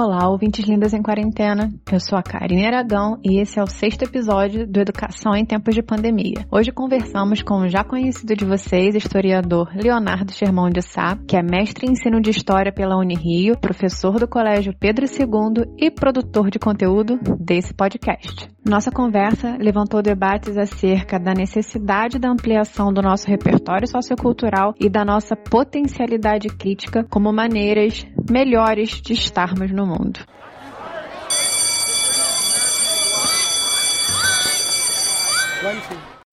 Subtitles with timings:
[0.00, 1.72] Olá, ouvintes lindas em quarentena.
[1.90, 5.74] Eu sou a Karine Aragão e esse é o sexto episódio do Educação em Tempos
[5.74, 6.46] de Pandemia.
[6.52, 11.42] Hoje conversamos com o já conhecido de vocês, historiador Leonardo Sherman de Sá, que é
[11.42, 16.60] mestre em ensino de História pela Unirio, professor do Colégio Pedro II e produtor de
[16.60, 18.48] conteúdo desse podcast.
[18.64, 25.04] Nossa conversa levantou debates acerca da necessidade da ampliação do nosso repertório sociocultural e da
[25.04, 30.20] nossa potencialidade crítica como maneiras melhores de estarmos no mundo.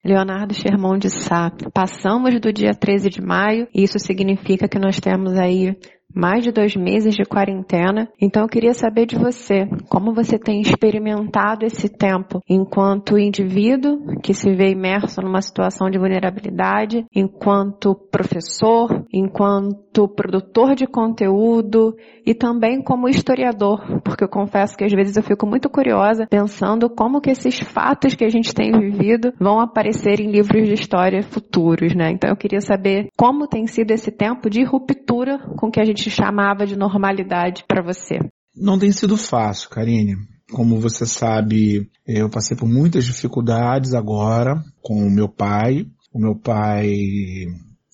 [0.03, 1.51] Leonardo Sherman de Sá.
[1.73, 5.75] Passamos do dia 13 de maio e isso significa que nós temos aí
[6.15, 8.07] mais de dois meses de quarentena.
[8.19, 14.33] Então eu queria saber de você, como você tem experimentado esse tempo enquanto indivíduo que
[14.33, 22.81] se vê imerso numa situação de vulnerabilidade, enquanto professor, enquanto produtor de conteúdo e também
[22.81, 27.29] como historiador, porque eu confesso que às vezes eu fico muito curiosa pensando como que
[27.29, 32.11] esses fatos que a gente tem vivido vão aparecer em livros de história futuros, né?
[32.11, 36.04] Então eu queria saber como tem sido esse tempo de ruptura com que a gente
[36.09, 38.19] chamava de normalidade para você?
[38.55, 40.15] Não tem sido fácil, Karine.
[40.51, 45.87] Como você sabe, eu passei por muitas dificuldades agora com o meu pai.
[46.13, 47.45] O meu pai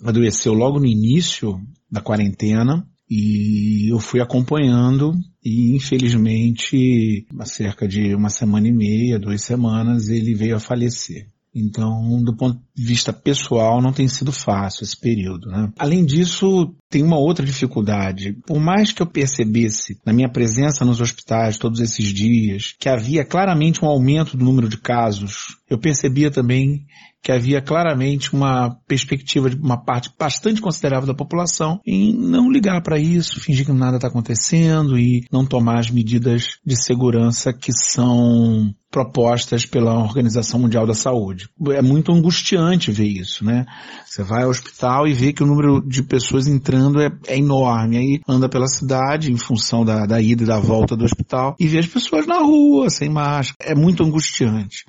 [0.03, 8.13] adoeceu logo no início da quarentena e eu fui acompanhando e infelizmente, há cerca de
[8.13, 11.27] uma semana e meia, duas semanas, ele veio a falecer.
[11.53, 15.49] Então, do ponto de vista pessoal, não tem sido fácil esse período.
[15.49, 15.71] Né?
[15.77, 18.37] Além disso, tem uma outra dificuldade.
[18.45, 23.25] Por mais que eu percebesse, na minha presença nos hospitais todos esses dias, que havia
[23.25, 26.85] claramente um aumento do número de casos, eu percebia também
[27.21, 32.81] que havia claramente uma perspectiva de uma parte bastante considerável da população em não ligar
[32.81, 37.71] para isso, fingir que nada está acontecendo e não tomar as medidas de segurança que
[37.71, 41.47] são propostas pela Organização Mundial da Saúde.
[41.69, 43.65] É muito angustiante ver isso, né?
[44.05, 47.97] Você vai ao hospital e vê que o número de pessoas entrando é, é enorme.
[47.97, 51.67] Aí anda pela cidade em função da, da ida e da volta do hospital e
[51.67, 53.71] vê as pessoas na rua, sem máscara.
[53.71, 54.83] É muito angustiante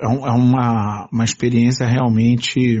[0.00, 2.80] é, é uma, uma experiência realmente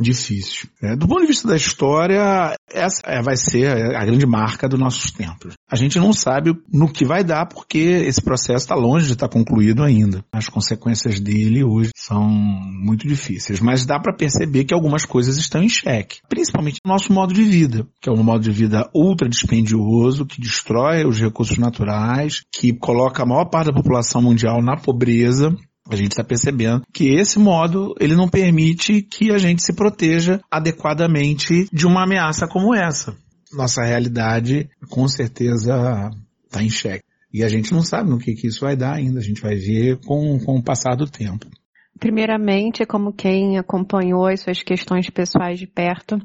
[0.00, 0.68] difícil.
[0.82, 4.78] É, do ponto de vista da história, essa é, vai ser a grande marca dos
[4.78, 5.54] nossos tempos.
[5.70, 9.28] A gente não sabe no que vai dar porque esse processo está longe de estar
[9.28, 10.24] concluído ainda.
[10.32, 15.62] As consequências dele hoje são muito difíceis, mas dá para perceber que algumas coisas estão
[15.62, 19.28] em xeque, principalmente o nosso modo de vida, que é um modo de vida ultra
[19.28, 24.76] dispendioso, que destrói os recursos naturais, que coloca a maior parte da população mundial na
[24.76, 25.56] pobreza
[25.88, 30.40] a gente está percebendo que esse modo ele não permite que a gente se proteja
[30.50, 33.16] adequadamente de uma ameaça como essa.
[33.52, 36.10] Nossa realidade com certeza
[36.44, 37.04] está em xeque.
[37.32, 39.20] E a gente não sabe no que, que isso vai dar ainda.
[39.20, 41.46] A gente vai ver com, com o passar do tempo.
[41.98, 46.18] Primeiramente, como quem acompanhou as suas questões pessoais de perto,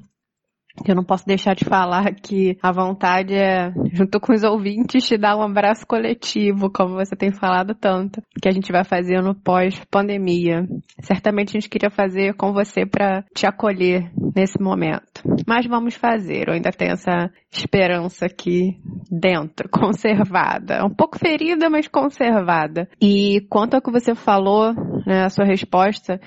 [0.85, 5.17] eu não posso deixar de falar que a vontade é, junto com os ouvintes, te
[5.17, 9.35] dar um abraço coletivo, como você tem falado tanto, que a gente vai fazer no
[9.35, 10.65] pós-pandemia.
[11.01, 15.21] Certamente a gente queria fazer com você para te acolher nesse momento.
[15.47, 18.79] Mas vamos fazer, eu ainda tenho essa esperança aqui
[19.09, 20.85] dentro, conservada.
[20.85, 22.87] Um pouco ferida, mas conservada.
[23.01, 24.73] E quanto ao que você falou,
[25.05, 26.19] né, a sua resposta,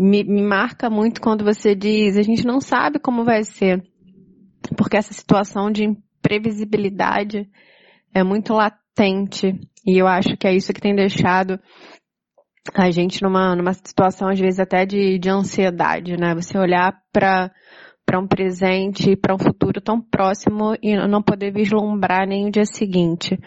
[0.00, 3.82] me, me marca muito quando você diz, a gente não sabe como vai ser,
[4.74, 7.46] porque essa situação de imprevisibilidade
[8.14, 11.60] é muito latente e eu acho que é isso que tem deixado
[12.74, 16.34] a gente numa, numa situação às vezes até de, de ansiedade, né?
[16.34, 17.50] Você olhar para
[18.06, 22.64] para um presente, para um futuro tão próximo e não poder vislumbrar nem o dia
[22.64, 23.38] seguinte.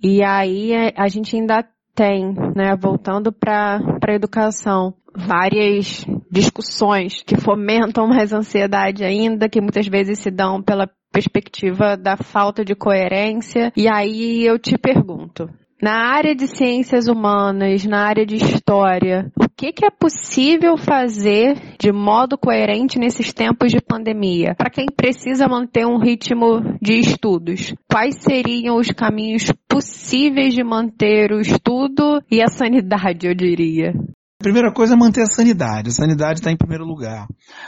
[0.00, 8.06] E aí a gente ainda tem, né, voltando para a educação, várias discussões que fomentam
[8.06, 13.72] mais ansiedade ainda, que muitas vezes se dão pela perspectiva da falta de coerência.
[13.76, 15.50] E aí eu te pergunto,
[15.82, 21.56] na área de ciências humanas, na área de história, o que, que é possível fazer
[21.78, 24.54] de modo coerente nesses tempos de pandemia?
[24.56, 31.30] Para quem precisa manter um ritmo de estudos, quais seriam os caminhos possíveis de manter
[31.30, 33.92] o estudo e a sanidade, eu diria?
[34.40, 35.88] A primeira coisa é manter a sanidade.
[35.88, 37.26] A sanidade está em primeiro lugar.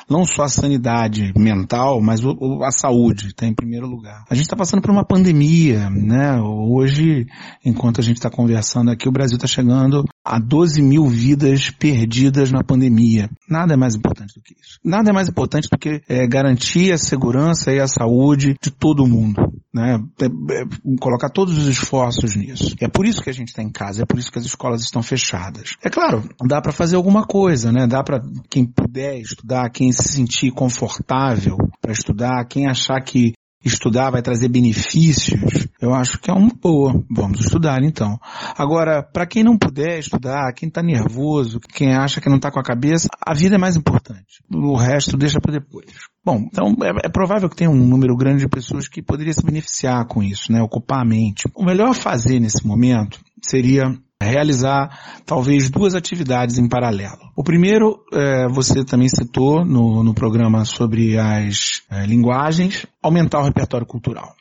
[0.09, 4.25] Não só a sanidade mental, mas a saúde está em primeiro lugar.
[4.31, 6.41] A gente está passando por uma pandemia, né?
[6.41, 7.27] Hoje,
[7.65, 12.53] enquanto a gente está conversando aqui, o Brasil está chegando a 12 mil vidas perdidas
[12.53, 13.29] na pandemia.
[13.49, 14.79] Nada é mais importante do que isso.
[14.85, 19.09] Nada é mais importante do que é, garantir a segurança e a saúde de todo
[19.09, 19.43] mundo.
[19.73, 19.99] Né?
[20.21, 22.75] É, colocar todos os esforços nisso.
[22.81, 24.83] É por isso que a gente está em casa, é por isso que as escolas
[24.83, 25.77] estão fechadas.
[25.83, 27.87] É claro, dá para fazer alguma coisa, né?
[27.87, 33.33] Dá para quem puder estudar, quem se sentir confortável para estudar, quem achar que
[33.65, 37.05] estudar vai trazer benefícios, eu acho que é uma boa.
[37.11, 38.19] Vamos estudar então.
[38.57, 42.59] Agora, para quem não puder estudar, quem está nervoso, quem acha que não está com
[42.59, 44.43] a cabeça, a vida é mais importante.
[44.51, 46.10] O resto deixa para depois.
[46.25, 49.45] Bom, então é, é, provável que tenha um número grande de pessoas que poderia se
[49.45, 50.63] beneficiar com isso, né?
[50.63, 51.49] Ocupar a mente.
[51.55, 57.19] O melhor a fazer nesse momento seria realizar talvez duas atividades em paralelo.
[57.35, 63.45] O primeiro, é, você também citou no, no programa sobre as é, linguagens, aumentar o
[63.45, 64.35] repertório cultural.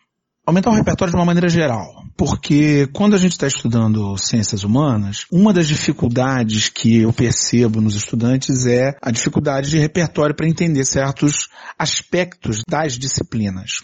[0.49, 5.27] Aumentar o repertório de uma maneira geral, porque quando a gente está estudando ciências humanas,
[5.31, 10.83] uma das dificuldades que eu percebo nos estudantes é a dificuldade de repertório para entender
[10.85, 13.83] certos aspectos das disciplinas.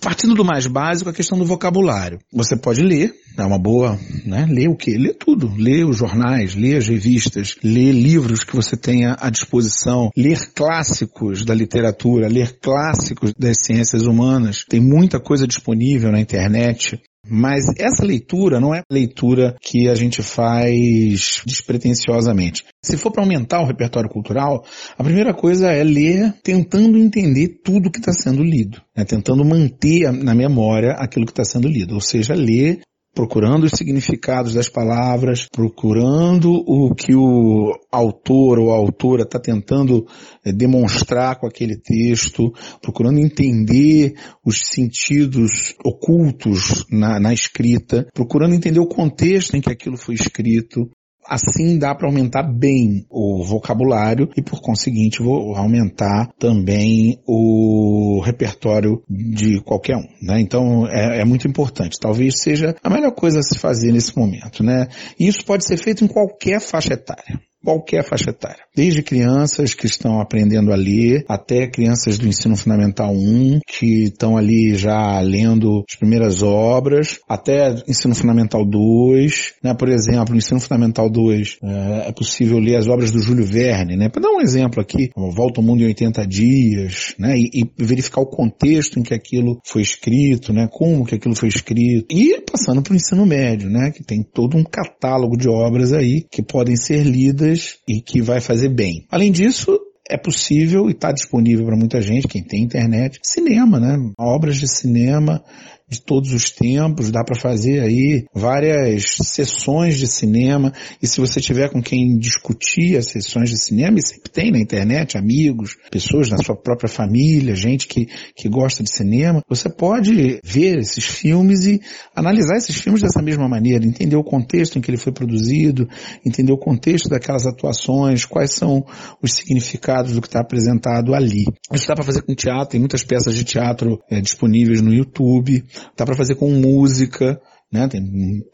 [0.00, 2.18] Partindo do mais básico, a questão do vocabulário.
[2.32, 4.46] Você pode ler, é uma boa, né?
[4.48, 4.96] Ler o quê?
[4.96, 5.52] Ler tudo.
[5.56, 11.44] Ler os jornais, ler as revistas, ler livros que você tenha à disposição, ler clássicos
[11.44, 14.64] da literatura, ler clássicos das ciências humanas.
[14.68, 17.00] Tem muita coisa disponível na internet.
[17.30, 22.64] Mas essa leitura não é leitura que a gente faz despretensiosamente.
[22.82, 24.64] Se for para aumentar o repertório cultural,
[24.96, 29.04] a primeira coisa é ler tentando entender tudo que está sendo lido, né?
[29.04, 32.80] tentando manter na memória aquilo que está sendo lido, ou seja, ler
[33.18, 40.06] procurando os significados das palavras, procurando o que o autor ou a autora está tentando
[40.44, 44.14] é, demonstrar com aquele texto, procurando entender
[44.46, 50.88] os sentidos ocultos na, na escrita, procurando entender o contexto em que aquilo foi escrito,
[51.28, 59.02] Assim dá para aumentar bem o vocabulário e por conseguinte vou aumentar também o repertório
[59.08, 60.40] de qualquer um, né?
[60.40, 61.98] Então é, é, muito importante.
[62.00, 64.88] Talvez seja a melhor coisa a se fazer nesse momento, né?
[65.18, 68.64] E isso pode ser feito em qualquer faixa etária qualquer faixa etária.
[68.74, 74.38] Desde crianças que estão aprendendo a ler, até crianças do ensino fundamental 1, que estão
[74.38, 79.74] ali já lendo as primeiras obras, até ensino fundamental 2, né?
[79.74, 83.96] Por exemplo, no ensino fundamental 2 é, é possível ler as obras do Júlio Verne,
[83.96, 84.08] né?
[84.08, 87.36] Para dar um exemplo aqui, Volta ao Mundo em 80 Dias, né?
[87.36, 90.66] E, e verificar o contexto em que aquilo foi escrito, né?
[90.72, 92.06] Como que aquilo foi escrito.
[92.10, 93.90] E passando para o ensino médio, né?
[93.90, 98.40] Que tem todo um catálogo de obras aí que podem ser lidas e que vai
[98.40, 99.06] fazer bem.
[99.10, 99.78] Além disso,
[100.08, 103.96] é possível e está disponível para muita gente, quem tem internet, cinema, né?
[104.18, 105.44] Obras de cinema
[105.88, 111.40] de todos os tempos, dá para fazer aí várias sessões de cinema, e se você
[111.40, 116.28] tiver com quem discutir as sessões de cinema, e sempre tem na internet, amigos, pessoas
[116.28, 118.06] na sua própria família, gente que,
[118.36, 121.80] que gosta de cinema, você pode ver esses filmes e
[122.14, 125.88] analisar esses filmes dessa mesma maneira, entender o contexto em que ele foi produzido,
[126.24, 128.84] entender o contexto daquelas atuações, quais são
[129.22, 131.44] os significados do que está apresentado ali.
[131.72, 135.64] Isso dá para fazer com teatro, tem muitas peças de teatro é, disponíveis no YouTube,
[135.96, 137.40] dá para fazer com música,
[137.72, 137.86] né?
[137.88, 138.02] Tem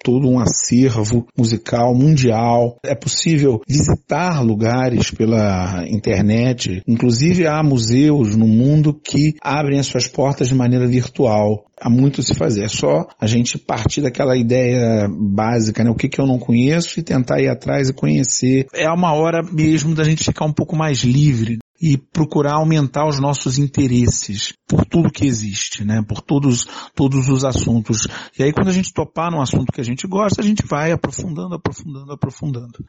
[0.03, 2.79] todo um acervo musical mundial.
[2.85, 6.83] É possível visitar lugares pela internet.
[6.87, 11.65] Inclusive há museus no mundo que abrem as suas portas de maneira virtual.
[11.81, 12.65] Há muito se fazer.
[12.65, 15.91] É só a gente partir daquela ideia básica, né?
[15.91, 18.67] O que, que eu não conheço e tentar ir atrás e conhecer.
[18.75, 23.21] É uma hora mesmo da gente ficar um pouco mais livre e procurar aumentar os
[23.21, 26.03] nossos interesses por tudo que existe, né?
[26.03, 28.09] Por todos, todos os assuntos.
[28.39, 30.93] E aí quando a gente topar num assunto que a gente gosta, a gente vai
[30.93, 32.83] aprofundando, aprofundando, aprofundando.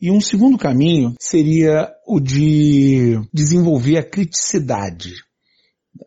[0.00, 5.14] E um segundo caminho seria o de desenvolver a criticidade.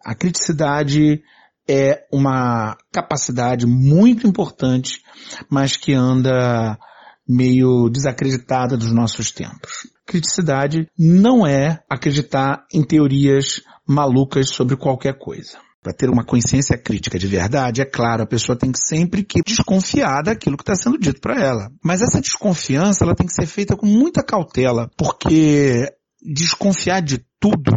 [0.03, 1.23] A criticidade
[1.65, 4.99] é uma capacidade muito importante,
[5.49, 6.77] mas que anda
[7.25, 9.92] meio desacreditada dos nossos tempos.
[10.05, 15.57] Criticidade não é acreditar em teorias malucas sobre qualquer coisa.
[15.81, 19.41] Para ter uma consciência crítica de verdade, é claro, a pessoa tem que sempre que
[19.45, 21.69] desconfiar daquilo que está sendo dito para ela.
[21.83, 25.91] Mas essa desconfiança ela tem que ser feita com muita cautela, porque
[26.21, 27.71] desconfiar de tudo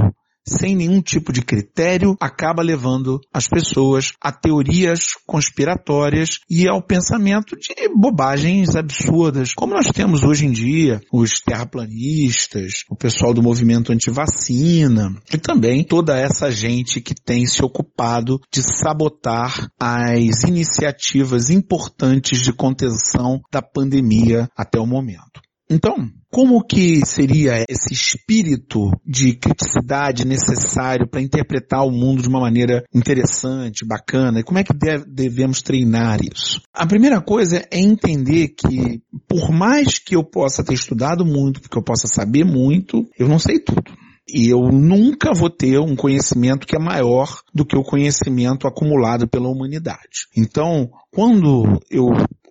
[0.47, 7.57] sem nenhum tipo de critério, acaba levando as pessoas a teorias conspiratórias e ao pensamento
[7.57, 13.93] de bobagens absurdas, como nós temos hoje em dia, os terraplanistas, o pessoal do movimento
[13.93, 22.41] antivacina e também toda essa gente que tem se ocupado de sabotar as iniciativas importantes
[22.41, 25.46] de contenção da pandemia até o momento.
[25.69, 32.41] Então, como que seria esse espírito de criticidade necessário para interpretar o mundo de uma
[32.41, 34.41] maneira interessante, bacana?
[34.41, 36.61] E como é que deve, devemos treinar isso?
[36.73, 41.79] A primeira coisa é entender que, por mais que eu possa ter estudado muito, porque
[41.79, 43.93] eu possa saber muito, eu não sei tudo.
[44.29, 49.29] E eu nunca vou ter um conhecimento que é maior do que o conhecimento acumulado
[49.29, 50.27] pela humanidade.
[50.37, 52.07] Então, quando eu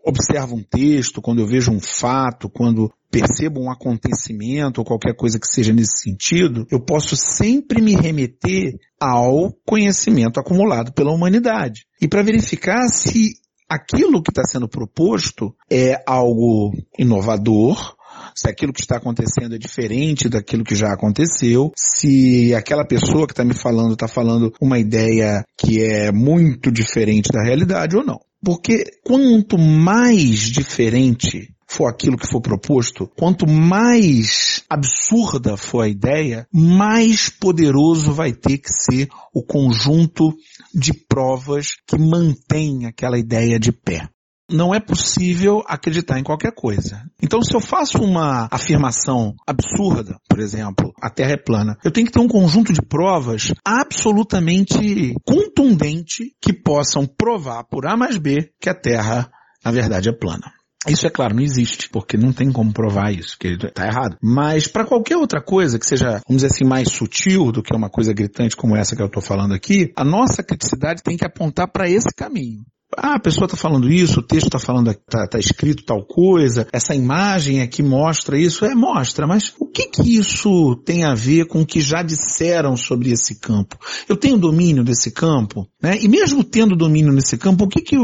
[0.05, 5.39] observo um texto, quando eu vejo um fato, quando percebo um acontecimento ou qualquer coisa
[5.39, 11.85] que seja nesse sentido, eu posso sempre me remeter ao conhecimento acumulado pela humanidade.
[12.01, 13.33] E para verificar se
[13.69, 17.95] aquilo que está sendo proposto é algo inovador,
[18.35, 23.33] se aquilo que está acontecendo é diferente daquilo que já aconteceu, se aquela pessoa que
[23.33, 28.19] está me falando está falando uma ideia que é muito diferente da realidade ou não.
[28.45, 36.47] Porque quanto mais diferente for aquilo que for proposto, quanto mais absurda for a ideia,
[36.53, 40.31] mais poderoso vai ter que ser o conjunto
[40.71, 44.07] de provas que mantém aquela ideia de pé
[44.49, 47.01] não é possível acreditar em qualquer coisa.
[47.21, 52.07] Então, se eu faço uma afirmação absurda, por exemplo, a Terra é plana, eu tenho
[52.07, 58.51] que ter um conjunto de provas absolutamente contundente que possam provar por A mais B
[58.59, 59.31] que a Terra,
[59.63, 60.53] na verdade, é plana.
[60.87, 64.17] Isso é claro, não existe, porque não tem como provar isso, que está errado.
[64.21, 67.89] Mas para qualquer outra coisa que seja, vamos dizer assim, mais sutil do que uma
[67.89, 71.71] coisa gritante como essa que eu estou falando aqui, a nossa criticidade tem que apontar
[71.71, 72.63] para esse caminho.
[72.95, 76.67] Ah, a pessoa está falando isso, o texto está falando, está tá escrito tal coisa,
[76.71, 81.47] essa imagem aqui mostra isso, é mostra, mas o que que isso tem a ver
[81.47, 83.77] com o que já disseram sobre esse campo?
[84.07, 85.97] Eu tenho domínio desse campo, né?
[85.99, 87.95] E mesmo tendo domínio nesse campo, o que que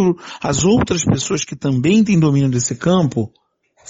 [0.42, 3.32] as outras pessoas que também têm domínio desse campo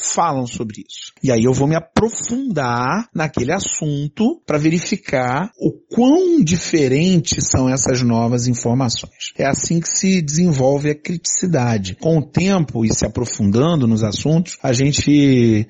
[0.02, 1.12] falam sobre isso.
[1.24, 8.02] E aí eu vou me aprofundar naquele assunto para verificar o quão diferentes são essas
[8.02, 9.34] novas informações.
[9.38, 11.96] É assim que se desenvolve a criticidade.
[11.96, 15.68] Com o tempo e se aprofundando nos assuntos, a gente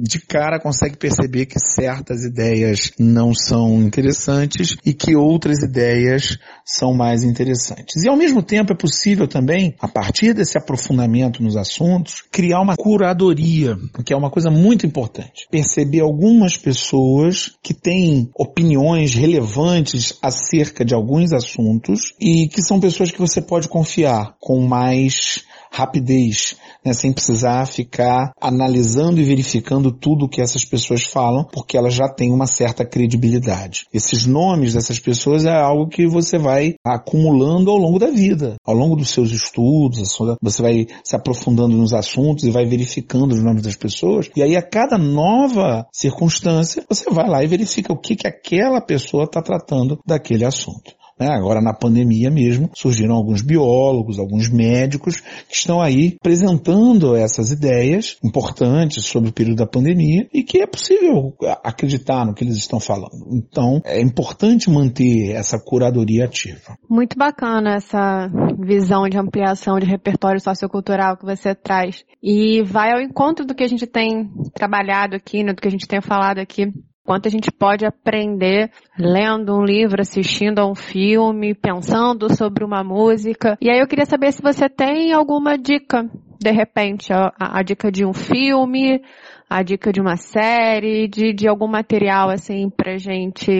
[0.00, 6.94] de cara consegue perceber que certas ideias não são interessantes e que outras ideias são
[6.94, 8.04] mais interessantes.
[8.04, 12.76] E ao mesmo tempo é possível também, a partir desse aprofundamento nos assuntos, criar uma
[12.76, 15.48] curadoria, que é uma coisa muito importante.
[15.50, 23.10] Perceber algumas pessoas que têm opiniões relevantes acerca de alguns assuntos e que são pessoas
[23.10, 30.28] que você pode confiar com mais rapidez, né, sem precisar ficar analisando e verificando tudo
[30.28, 33.86] que essas pessoas falam, porque elas já têm uma certa credibilidade.
[33.92, 38.74] Esses nomes dessas pessoas é algo que você vai acumulando ao longo da vida, ao
[38.74, 43.62] longo dos seus estudos, você vai se aprofundando nos assuntos e vai verificando os nomes
[43.62, 48.16] das pessoas, e aí a cada nova circunstância, você vai lá e verifica o que,
[48.16, 50.97] que aquela pessoa está tratando daquele assunto.
[51.18, 51.28] Né?
[51.28, 58.16] Agora na pandemia mesmo surgiram alguns biólogos, alguns médicos que estão aí apresentando essas ideias
[58.24, 61.34] importantes sobre o período da pandemia e que é possível
[61.64, 63.26] acreditar no que eles estão falando.
[63.32, 66.76] Então é importante manter essa curadoria ativa.
[66.88, 73.00] Muito bacana essa visão de ampliação de repertório sociocultural que você traz e vai ao
[73.00, 76.38] encontro do que a gente tem trabalhado aqui, né, do que a gente tem falado
[76.38, 76.72] aqui
[77.08, 82.84] quanto a gente pode aprender lendo um livro, assistindo a um filme, pensando sobre uma
[82.84, 83.56] música.
[83.62, 86.06] E aí eu queria saber se você tem alguma dica,
[86.40, 89.02] de repente, a, a dica de um filme,
[89.50, 93.50] a dica de uma série, de, de algum material assim pra gente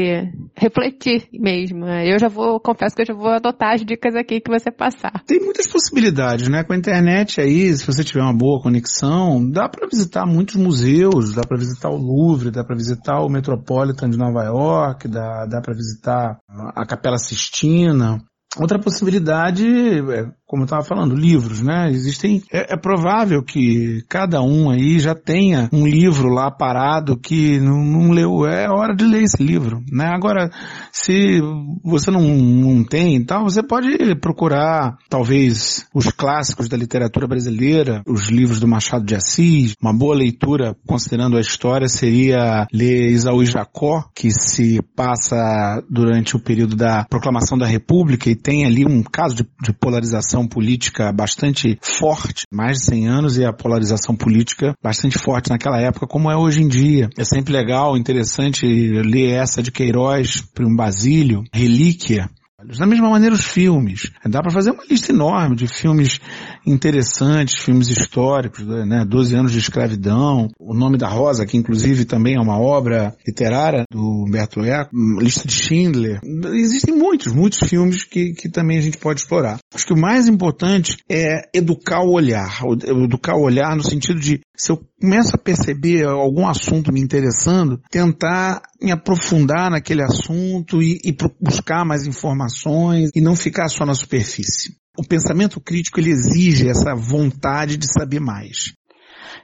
[0.54, 1.86] refletir mesmo.
[1.86, 5.22] Eu já vou, confesso que eu já vou adotar as dicas aqui que você passar.
[5.26, 6.62] Tem muitas possibilidades, né?
[6.62, 11.34] Com a internet aí, se você tiver uma boa conexão, dá para visitar muitos museus,
[11.34, 15.60] dá para visitar o Louvre, dá para visitar o Metropolitan de Nova York, dá, dá
[15.60, 18.18] para visitar a Capela Sistina.
[18.60, 21.90] Outra possibilidade é como eu estava falando, livros, né?
[21.90, 27.60] Existem, é, é, provável que cada um aí já tenha um livro lá parado que
[27.60, 30.06] não, não, leu, é hora de ler esse livro, né?
[30.06, 30.50] Agora,
[30.90, 31.38] se
[31.84, 38.30] você não, não tem, então você pode procurar talvez os clássicos da literatura brasileira, os
[38.30, 43.46] livros do Machado de Assis, uma boa leitura, considerando a história, seria ler Isaú e
[43.46, 49.02] Jacó, que se passa durante o período da proclamação da República e tem ali um
[49.02, 54.74] caso de, de polarização política bastante forte, mais de 100 anos, e a polarização política
[54.82, 57.08] bastante forte naquela época, como é hoje em dia.
[57.16, 62.28] É sempre legal, interessante ler essa de Queiroz, um Basílio, Relíquia,
[62.64, 64.10] Da mesma maneira os filmes.
[64.26, 66.18] Dá para fazer uma lista enorme de filmes
[66.66, 69.04] interessantes, filmes históricos, né?
[69.04, 73.84] Doze anos de escravidão, O Nome da Rosa, que inclusive também é uma obra literária
[73.88, 76.18] do Humberto Eco, lista de Schindler.
[76.52, 79.58] Existem muitos, muitos filmes que, que também a gente pode explorar.
[79.72, 82.60] Acho que o mais importante é educar o olhar.
[82.84, 87.80] Educar o olhar no sentido de, se eu começo a perceber algum assunto me interessando,
[87.90, 93.94] tentar me aprofundar naquele assunto e, e buscar mais informações e não ficar só na
[93.94, 94.76] superfície.
[94.98, 98.72] O pensamento crítico ele exige essa vontade de saber mais.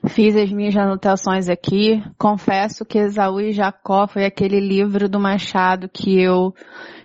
[0.09, 2.03] Fiz as minhas anotações aqui.
[2.19, 6.53] Confesso que Esaú e Jacó foi aquele livro do Machado que eu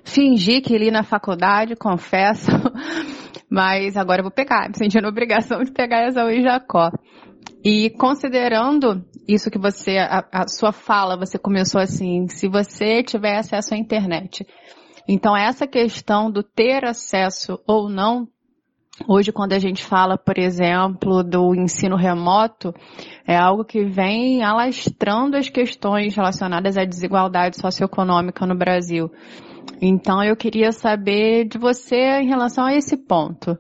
[0.04, 2.52] fingi que li na faculdade, confesso.
[3.50, 6.90] Mas agora eu vou pegar, me a obrigação de pegar Esaú e Jacó.
[7.64, 13.38] E considerando isso que você, a, a, sua fala, você começou assim, se você tiver
[13.38, 14.48] acesso à internet.
[15.08, 18.28] Então essa questão do ter acesso ou não,
[19.08, 22.74] hoje quando a gente fala, por exemplo, do ensino remoto,
[23.28, 29.12] é algo que vem alastrando as questões relacionadas à desigualdade socioeconômica no Brasil.
[29.82, 33.58] Então eu queria saber de você em relação a esse ponto.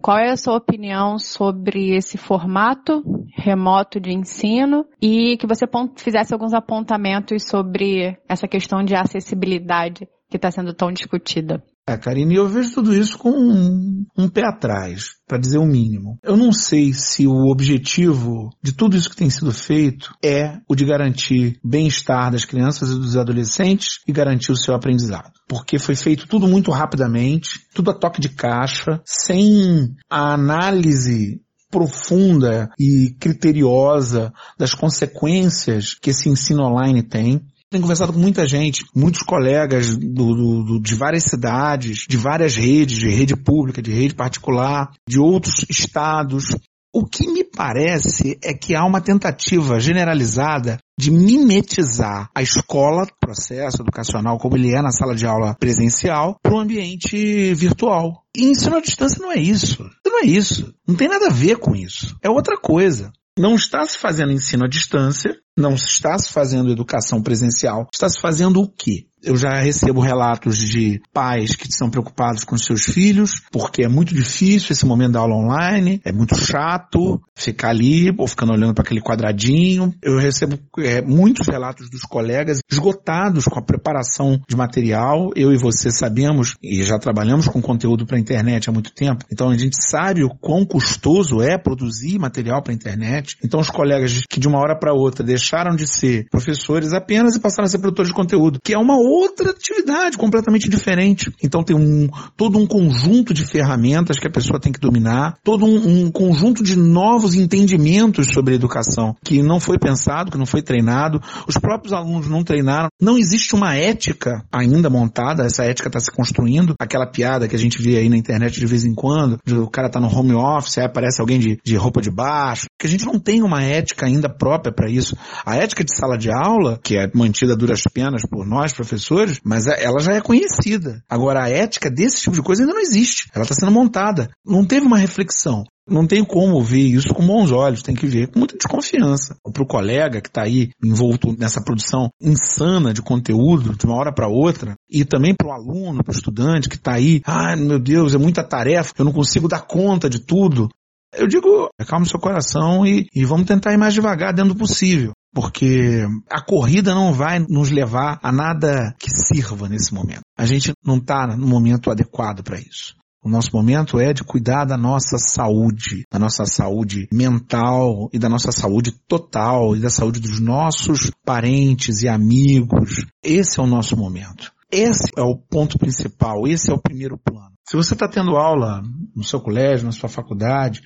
[0.00, 3.02] Qual é a sua opinião sobre esse formato
[3.36, 10.36] remoto de ensino e que você fizesse alguns apontamentos sobre essa questão de acessibilidade que
[10.36, 11.62] está sendo tão discutida?
[11.88, 16.18] É, Karine, eu vejo tudo isso com um, um pé atrás, para dizer o mínimo.
[16.22, 20.74] Eu não sei se o objetivo de tudo isso que tem sido feito é o
[20.74, 25.32] de garantir bem-estar das crianças e dos adolescentes e garantir o seu aprendizado.
[25.48, 31.40] Porque foi feito tudo muito rapidamente, tudo a toque de caixa, sem a análise
[31.70, 37.42] profunda e criteriosa das consequências que esse ensino online tem.
[37.70, 42.56] Tenho conversado com muita gente, muitos colegas do, do, do, de várias cidades, de várias
[42.56, 46.56] redes, de rede pública, de rede particular, de outros estados.
[46.94, 53.82] O que me parece é que há uma tentativa generalizada de mimetizar a escola, processo
[53.82, 58.24] educacional como ele é na sala de aula presencial, para o ambiente virtual.
[58.34, 59.88] E ensino à distância não é isso.
[60.04, 60.74] Não é isso.
[60.86, 62.16] Não tem nada a ver com isso.
[62.22, 63.12] É outra coisa.
[63.38, 67.88] Não está se fazendo ensino à distância, não está se fazendo educação presencial.
[67.92, 69.08] Está se fazendo o quê?
[69.22, 74.14] Eu já recebo relatos de pais que estão preocupados com seus filhos, porque é muito
[74.14, 78.82] difícil esse momento da aula online, é muito chato ficar ali ou ficando olhando para
[78.82, 79.92] aquele quadradinho.
[80.02, 85.30] Eu recebo é, muitos relatos dos colegas esgotados com a preparação de material.
[85.34, 89.24] Eu e você sabemos e já trabalhamos com conteúdo para a internet há muito tempo,
[89.32, 93.36] então a gente sabe o quão custoso é produzir material para a internet.
[93.42, 97.40] Então os colegas que de uma hora para outra deixaram de ser professores apenas e
[97.40, 101.32] passaram a ser produtores de conteúdo, que é uma outra atividade completamente diferente.
[101.42, 105.64] Então tem um, todo um conjunto de ferramentas que a pessoa tem que dominar, todo
[105.64, 110.60] um, um conjunto de novos entendimentos sobre educação que não foi pensado, que não foi
[110.60, 112.88] treinado, os próprios alunos não treinaram.
[113.00, 116.74] Não existe uma ética ainda montada, essa ética está se construindo.
[116.78, 119.88] Aquela piada que a gente vê aí na internet de vez em quando, o cara
[119.88, 123.06] tá no home office, aí aparece alguém de, de roupa de baixo, que a gente
[123.06, 125.16] não tem uma ética ainda própria para isso.
[125.44, 129.40] A ética de sala de aula, que é mantida a duras penas por nós, professores,
[129.44, 131.02] mas é, ela já é conhecida.
[131.08, 133.28] Agora, a ética desse tipo de coisa ainda não existe.
[133.34, 134.30] Ela está sendo montada.
[134.44, 135.64] Não teve uma reflexão.
[135.88, 139.36] Não tem como ver isso com bons olhos, tem que ver com muita desconfiança.
[139.52, 144.12] Para o colega que está aí envolto nessa produção insana de conteúdo de uma hora
[144.12, 147.78] para outra, e também para o aluno, para o estudante que está aí, ah, meu
[147.78, 150.68] Deus, é muita tarefa, eu não consigo dar conta de tudo.
[151.16, 155.12] Eu digo, acalme seu coração e, e vamos tentar ir mais devagar dentro do possível
[155.34, 160.22] porque a corrida não vai nos levar a nada que sirva nesse momento.
[160.36, 162.96] A gente não está no momento adequado para isso.
[163.22, 168.28] O nosso momento é de cuidar da nossa saúde, da nossa saúde mental e da
[168.28, 173.04] nossa saúde total e da saúde dos nossos parentes e amigos.
[173.22, 174.52] Esse é o nosso momento.
[174.70, 177.52] Esse é o ponto principal, esse é o primeiro plano.
[177.68, 178.82] Se você está tendo aula
[179.14, 180.82] no seu colégio, na sua faculdade,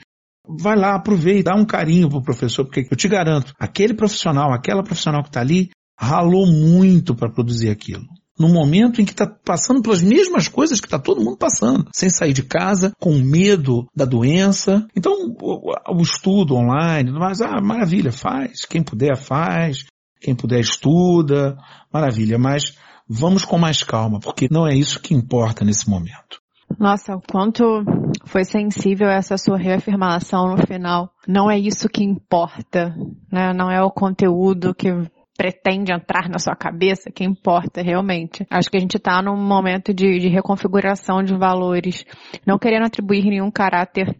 [0.47, 4.83] vai lá, aproveita, dá um carinho pro professor, porque eu te garanto, aquele profissional, aquela
[4.83, 8.05] profissional que está ali, ralou muito para produzir aquilo.
[8.39, 12.11] No momento em que está passando pelas mesmas coisas que está todo mundo passando, sem
[12.11, 14.87] sair de casa, com medo da doença.
[14.97, 18.65] Então, o, o estudo online, mas, ah, maravilha, faz.
[18.65, 19.85] Quem puder, faz.
[20.21, 21.57] Quem puder, estuda.
[21.93, 22.75] Maravilha, mas
[23.07, 26.42] vamos com mais calma, porque não é isso que importa nesse momento.
[26.79, 27.85] Nossa, o quanto
[28.25, 31.11] foi sensível essa sua reafirmação no final.
[31.27, 32.95] Não é isso que importa,
[33.31, 33.53] né?
[33.53, 34.89] Não é o conteúdo que
[35.37, 38.47] pretende entrar na sua cabeça, que importa realmente.
[38.51, 42.05] Acho que a gente está num momento de, de reconfiguração de valores,
[42.47, 44.17] não querendo atribuir nenhum caráter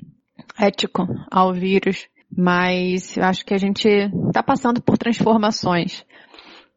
[0.59, 3.89] ético ao vírus, mas acho que a gente
[4.29, 6.05] está passando por transformações.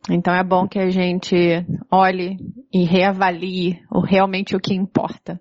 [0.09, 1.35] Então é bom que a gente
[1.91, 2.37] olhe
[2.71, 5.39] e reavalie o, realmente o que importa.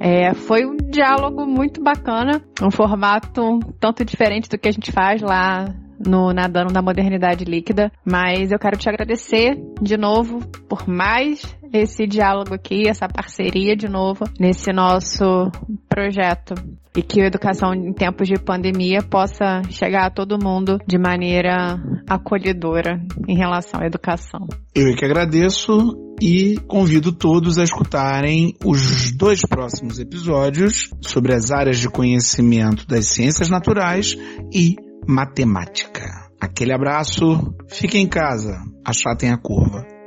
[0.00, 4.92] É, foi um diálogo muito bacana, um formato um tanto diferente do que a gente
[4.92, 10.88] faz lá no Nadando da Modernidade Líquida, mas eu quero te agradecer de novo por
[10.88, 15.50] mais esse diálogo aqui, essa parceria de novo nesse nosso
[15.88, 16.54] projeto
[16.98, 21.80] e que a educação em tempos de pandemia possa chegar a todo mundo de maneira
[22.08, 24.48] acolhedora em relação à educação.
[24.74, 31.52] Eu é que agradeço e convido todos a escutarem os dois próximos episódios sobre as
[31.52, 34.16] áreas de conhecimento das ciências naturais
[34.52, 34.74] e
[35.06, 36.02] matemática.
[36.40, 39.97] Aquele abraço, fique em casa, achatem a curva.